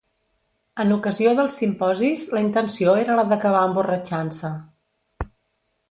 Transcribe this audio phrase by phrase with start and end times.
[0.83, 4.53] En ocasió dels simposis la intenció era la d’acabar emborratxant-se.